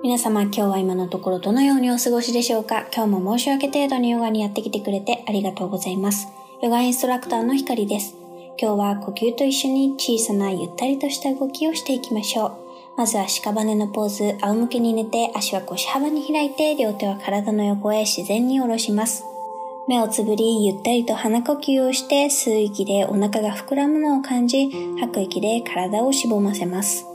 [0.00, 2.86] 皆様今日は今のところどのようにお過ごしでしょうか？
[2.94, 6.28] 今日も申し訳程度にヨガにやってきてくれてありがとうございます。
[6.62, 8.14] ヨガインストラクターのひかりです。
[8.60, 12.52] 今日は呼吸と一緒に小さなゆったりとした動きをしていきましょう。
[12.96, 19.24] まずは屍のポーズ、仰向けに寝て足は腰幅に開いて両手は体の横へ自然に下ろします。
[19.88, 24.68] 目をつぶり、ゆったりと鼻呼吸をして、吸う息でお腹が膨らむのを感じ、
[25.00, 27.07] 吐く息で体をしぼませます。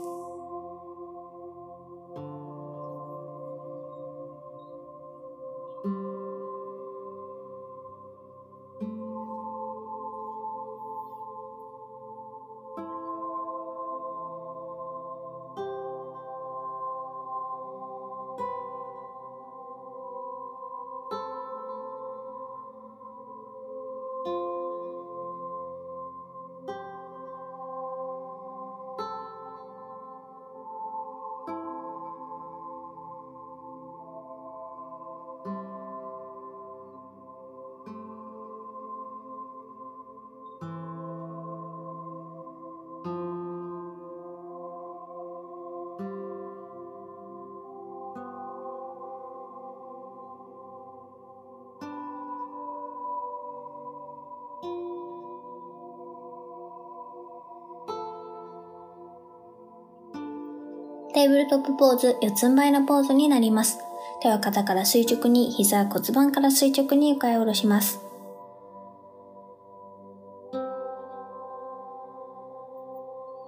[61.14, 63.78] テーブルトップポーズ、四つん這いのポーズになります。
[64.20, 68.00] 手は肩から垂直に、膝骨盤から垂直に床へ下ろします。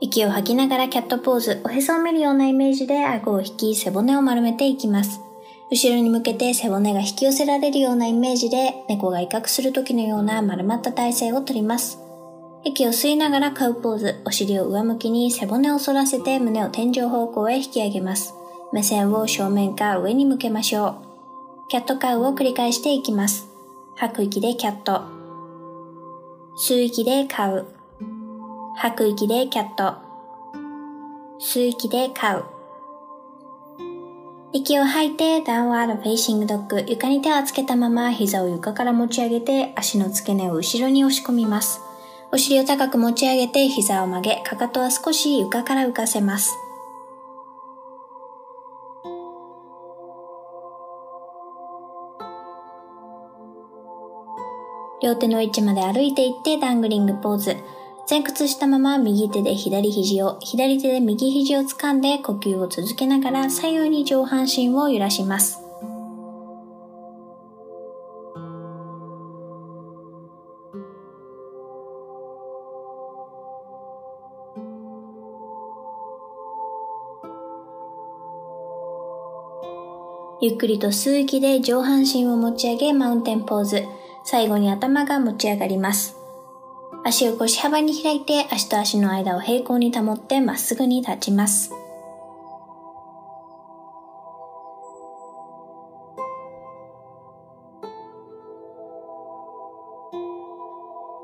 [0.00, 5.18] 息を吐きながらキャットポーズ、おへそを見るようなイメージで顎を引き、背骨を丸めていきます。
[5.68, 12.05] 後ろに向けて背骨が引き寄せられるようなイメージで、猫が威嚇する時のような丸まった体勢をとります。
[12.68, 18.34] 息を吸いながらカウポーズ、お尻を上向きに背骨を反らせて胸を天井方向へ引き上げます。
[18.72, 21.00] 目線を正面か上に向けましょ
[21.66, 21.68] う。
[21.68, 23.46] キャットカウを繰り返していきます。
[23.94, 25.02] 吐く息でキャット。
[26.58, 27.66] 吸う息でカウ。
[28.74, 29.98] 吐く息でキャット。
[31.38, 32.44] 吸う息でカウ。
[34.52, 36.84] 息を吐いて Downward Facing Dog。
[36.88, 41.85] 床に手をつけたまま膝を床から持ち上げて足の付け根を後ろに押し込みます。
[42.36, 46.54] お尻を高く持ち上げて膝を曲げ、かかとは少し床から浮かせます。
[55.02, 57.56] 両手の位置まで歩いていってダングリングポーズ。
[58.10, 65.65] 前屈したまま右手で左肘を、左手で右肘を掴んで呼吸を続けながら左右に上半身を揺らします。
[80.38, 83.84] ゆっくりと吸う息で上半身を持ち上げマウンテンポーズ。
[84.22, 86.14] 最後に頭が持ち上がります。
[87.04, 91.72] 足を腰幅に開いて足と足の間を平行に保ってまっすぐに立ちます。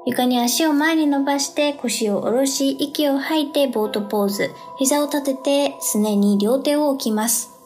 [0.07, 4.51] 床に足を前に伸ばして腰を下ろし、息を吐いてボートポーズ。
[4.79, 7.62] 膝を立ててすねに両手を置きます。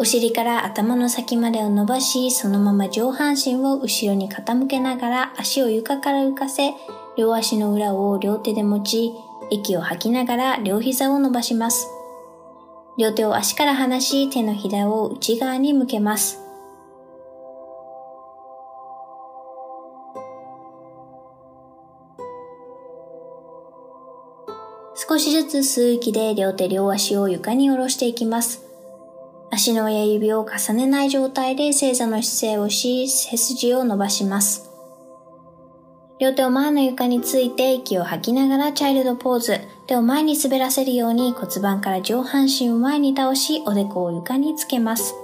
[0.00, 6.72] お尻から頭の先までを伸ばし、そのまま上半身を後ろに傾けながら足を床から浮かせ、
[7.18, 9.12] 両足の裏を両手で持ち、
[9.50, 11.86] 息を吐きながら両膝を伸ばします。
[12.96, 16.40] 両手を足から離し、手のひらを内側に向けます。
[24.96, 28.69] 少しずつ吸う息で両手両足を床に下ろしていきます。
[29.52, 34.70] 足の親指を重ねない状態で正座の姿勢をし、背筋を伸ばします。
[36.20, 39.58] 両手を前の床について息を吐きながらチャイルドポーズ。
[39.86, 45.14] 手を前に滑らせるように骨盤から上半身を前に倒し、おでこを床につけます。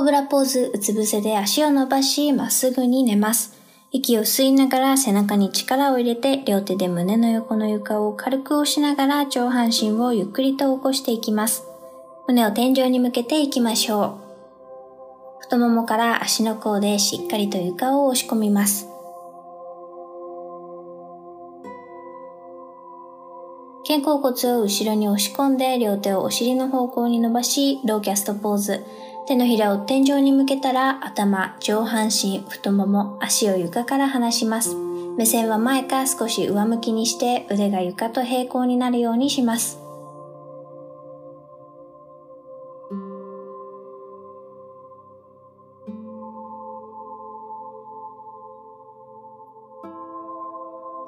[0.00, 3.60] コブラポーズ、うつ伏せで足を伸ばし、まっすぐに寝ます。
[3.90, 11.64] 息を吸いながら背中に力を入れて両手で胸の横の床を軽く押しながら上半身をゆっくりと起こしていきます。
[12.26, 14.18] 胸を天井に向けていきましょ
[15.38, 15.42] う。
[15.42, 18.88] 太ももから足の甲でしっかりと床を押し込みます。
[23.86, 28.82] 肩甲骨を後ろに押し込んで両手をお尻の方向に伸ばし、ローキャストポーズ。
[29.30, 34.74] 手のひらを天井に向けたら頭、上半身、太もも、足を床から離します。
[35.16, 39.78] 目線は前か少し上向きにして腕が床と平行になるようにします。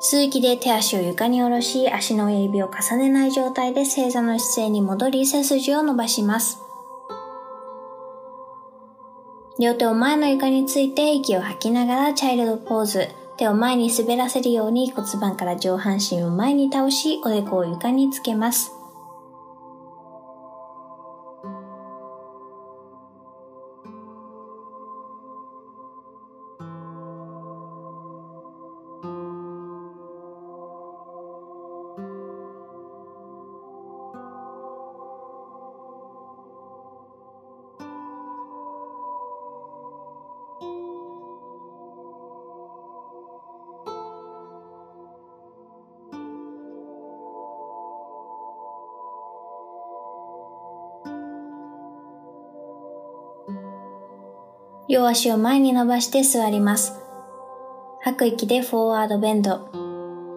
[0.00, 6.61] 吸う息で手足を床に下ろし、足の親指を重ねない状態で正座の姿勢に戻り背筋を伸ばします。
[9.58, 13.08] 両手を前の床について息を吐きながらチャイルドポーズ。
[13.37, 18.81] 手を前に滑らせるように骨盤から上半身を前に倒し、おでこを床につけます。
[54.92, 57.00] 両足を前に伸ばして座ります。
[58.02, 59.70] 吐く息でフォワードベンド。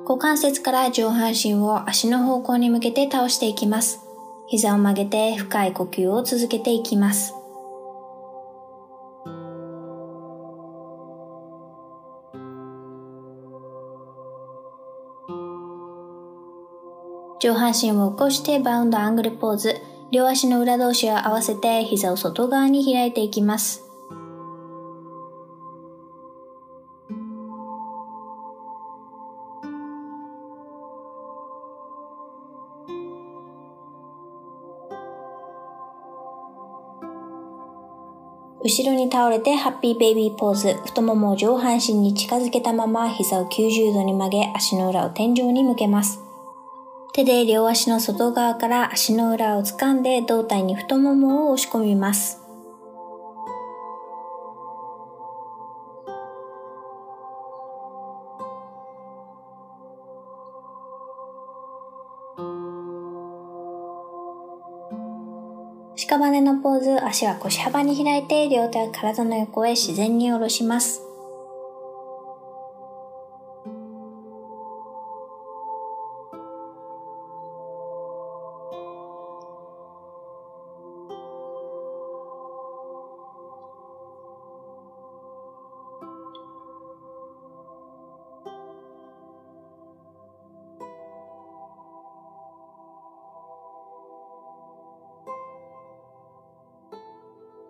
[0.08, 4.00] 股関節から上半身を足の方向に向けて倒していきます。
[4.48, 7.34] 膝を曲げて深い呼吸を続けていきます。
[17.42, 19.76] 上半身を起こしてバウンドアングルポーズ。
[20.12, 23.85] 両足の裏同士を合わせて膝を外側に開いていきます。
[38.66, 40.74] 後ろに倒れてハッピーベイビーポーズ。
[40.88, 46.20] 太ももを上半身に近づけたまま膝を90度に曲げ足の裏を天井に向けます。
[47.14, 52.45] 手で両足の外側から足の裏を掴んで胴体に太ももを押し込みます。
[66.08, 71.05] 屍のポーズ、足は腰幅に開いて、両手は体の横へ自然に下ろします。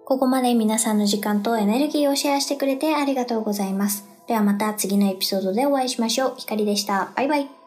[0.06, 4.08] ここまで皆さんの時間とエネルギーをシェアしてくれてありがとうございます。
[4.28, 6.34] ではまた次のエピソードでお会いしましょう。
[6.38, 7.12] ひかりでした。
[7.16, 7.65] バイバイ。